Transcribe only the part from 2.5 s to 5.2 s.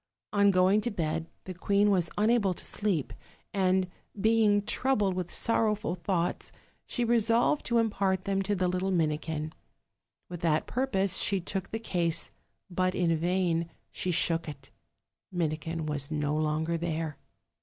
to sleep, and, being troubled